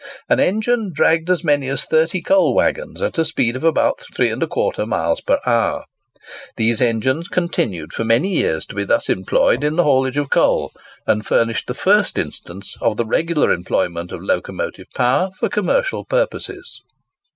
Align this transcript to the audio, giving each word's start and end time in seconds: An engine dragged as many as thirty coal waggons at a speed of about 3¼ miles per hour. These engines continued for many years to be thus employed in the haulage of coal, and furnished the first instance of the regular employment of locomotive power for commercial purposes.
An 0.27 0.39
engine 0.39 0.89
dragged 0.91 1.29
as 1.29 1.43
many 1.43 1.67
as 1.67 1.85
thirty 1.85 2.23
coal 2.23 2.55
waggons 2.55 3.03
at 3.03 3.19
a 3.19 3.23
speed 3.23 3.55
of 3.55 3.63
about 3.63 3.99
3¼ 4.11 4.87
miles 4.87 5.21
per 5.21 5.37
hour. 5.45 5.83
These 6.57 6.81
engines 6.81 7.27
continued 7.27 7.93
for 7.93 8.03
many 8.03 8.29
years 8.29 8.65
to 8.65 8.75
be 8.75 8.83
thus 8.83 9.09
employed 9.09 9.63
in 9.63 9.75
the 9.75 9.83
haulage 9.83 10.17
of 10.17 10.31
coal, 10.31 10.71
and 11.05 11.23
furnished 11.23 11.67
the 11.67 11.75
first 11.75 12.17
instance 12.17 12.75
of 12.81 12.97
the 12.97 13.05
regular 13.05 13.51
employment 13.51 14.11
of 14.11 14.23
locomotive 14.23 14.87
power 14.95 15.29
for 15.37 15.49
commercial 15.49 16.03
purposes. 16.03 16.81